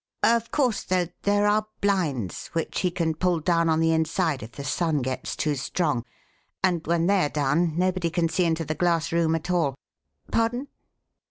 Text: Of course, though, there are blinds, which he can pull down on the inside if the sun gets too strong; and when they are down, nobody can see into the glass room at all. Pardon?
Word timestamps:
Of 0.23 0.49
course, 0.49 0.81
though, 0.81 1.09
there 1.21 1.45
are 1.45 1.67
blinds, 1.79 2.47
which 2.53 2.79
he 2.79 2.89
can 2.89 3.13
pull 3.13 3.39
down 3.39 3.69
on 3.69 3.79
the 3.79 3.91
inside 3.93 4.41
if 4.41 4.53
the 4.53 4.63
sun 4.63 5.03
gets 5.03 5.35
too 5.35 5.53
strong; 5.53 6.05
and 6.63 6.87
when 6.87 7.05
they 7.05 7.23
are 7.23 7.29
down, 7.29 7.77
nobody 7.77 8.09
can 8.09 8.27
see 8.27 8.45
into 8.45 8.65
the 8.65 8.73
glass 8.73 9.11
room 9.11 9.35
at 9.35 9.51
all. 9.51 9.75
Pardon? 10.31 10.69